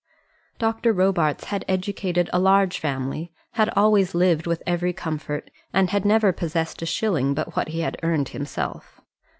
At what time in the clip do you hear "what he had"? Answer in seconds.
7.55-7.99